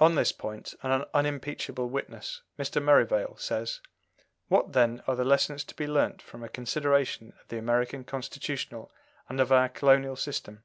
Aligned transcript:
On 0.00 0.16
this 0.16 0.32
point 0.32 0.74
an 0.82 1.04
unimpeachable 1.14 1.88
witness 1.88 2.42
Mr. 2.58 2.82
Merivale 2.82 3.36
says: 3.36 3.80
"What, 4.48 4.72
then, 4.72 5.04
are 5.06 5.14
the 5.14 5.24
lessons 5.24 5.62
to 5.66 5.76
be 5.76 5.86
learnt 5.86 6.20
from 6.20 6.42
a 6.42 6.48
consideration 6.48 7.32
of 7.40 7.46
the 7.46 7.58
American 7.58 8.02
Constitution 8.02 8.88
and 9.28 9.40
of 9.40 9.52
our 9.52 9.68
colonial 9.68 10.16
system? 10.16 10.64